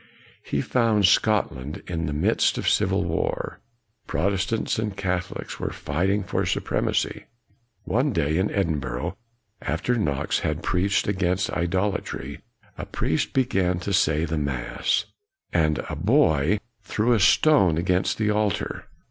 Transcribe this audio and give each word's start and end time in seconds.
He 0.41 0.61
found 0.61 1.05
Scotland 1.05 1.83
in 1.85 2.07
the 2.07 2.11
midst 2.11 2.57
of 2.57 2.67
civil 2.67 3.03
war. 3.03 3.59
Protestants 4.07 4.79
and 4.79 4.97
Catholics 4.97 5.59
were 5.59 5.69
fighting 5.69 6.23
for 6.23 6.43
supremacy. 6.43 7.25
One 7.83 8.11
day, 8.11 8.37
in 8.39 8.49
Edinburgh, 8.49 9.15
after 9.61 9.93
Knox 9.93 10.39
had 10.39 10.63
preached 10.63 11.07
against 11.07 11.51
idolatry, 11.51 12.39
a 12.79 12.87
priest 12.87 13.33
began 13.33 13.77
to 13.81 13.93
say 13.93 14.25
the 14.25 14.39
mass. 14.39 15.05
And 15.53 15.83
a 15.87 15.95
boy 15.95 16.57
threw 16.81 17.13
a 17.13 17.19
stone 17.19 17.77
against 17.77 18.17
the 18.17 18.31
altar. 18.31 18.85